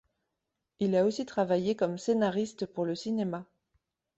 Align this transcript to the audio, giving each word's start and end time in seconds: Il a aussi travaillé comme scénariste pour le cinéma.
Il 0.79 0.95
a 0.95 1.05
aussi 1.05 1.27
travaillé 1.27 1.75
comme 1.75 1.99
scénariste 1.99 2.65
pour 2.65 2.85
le 2.85 2.95
cinéma. 2.95 3.45